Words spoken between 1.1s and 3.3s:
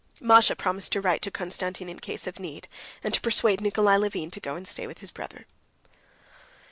to Konstantin in case of need, and to